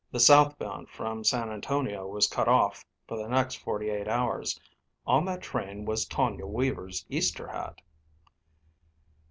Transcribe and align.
The 0.11 0.19
south 0.19 0.57
bound 0.57 0.89
from 0.89 1.23
San 1.23 1.51
Antonio 1.51 2.07
was 2.07 2.25
cut 2.25 2.47
off 2.47 2.83
for 3.07 3.15
the 3.17 3.27
next 3.27 3.57
forty 3.59 3.91
eight 3.91 4.07
hours. 4.07 4.59
On 5.05 5.25
that 5.25 5.43
train 5.43 5.85
was 5.85 6.07
Tonia 6.07 6.47
Weaver's 6.47 7.05
Easter 7.07 7.45
hat. 7.49 7.83